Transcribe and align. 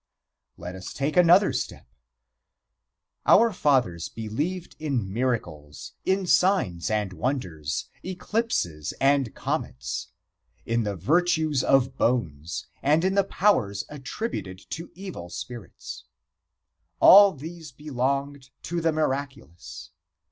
Let 0.57 0.73
us 0.73 0.93
take 0.93 1.15
another 1.15 1.53
step: 1.53 1.85
Our 3.27 3.53
fathers 3.53 4.09
believed 4.09 4.75
in 4.79 5.13
miracles, 5.13 5.93
in 6.05 6.25
signs 6.25 6.89
and 6.89 7.13
wonders, 7.13 7.87
eclipses 8.01 8.93
and 8.99 9.35
comets, 9.35 10.07
in 10.65 10.85
the 10.85 10.95
virtues 10.95 11.63
of 11.63 11.97
bones, 11.97 12.65
and 12.81 13.05
in 13.05 13.13
the 13.13 13.23
powers 13.23 13.85
attributed 13.89 14.57
to 14.71 14.89
evil 14.95 15.29
spirits. 15.29 16.05
All 16.99 17.31
these 17.33 17.71
belonged 17.71 18.49
to 18.63 18.81
the 18.81 18.91
miraculous. 18.91 19.91